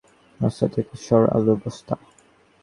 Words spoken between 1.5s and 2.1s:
বস্তা।